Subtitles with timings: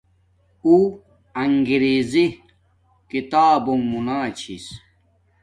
[0.65, 0.75] اُو
[1.43, 2.25] انگریزی
[3.11, 4.65] کتابنݣ موناچھس